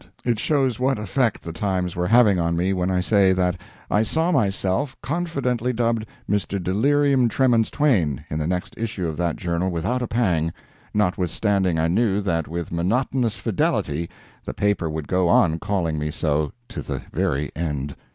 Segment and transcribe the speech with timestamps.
[0.25, 3.61] [It shows what effect the times were having on me when I say that
[3.91, 6.57] I saw myself, confidently dubbed "Mr.
[6.63, 10.53] Delirium Tremens Twain" in the next issue of that journal without a pang
[10.91, 14.09] notwithstanding I knew that with monotonous fidelity
[14.43, 17.95] the paper would go on calling me so to the very end.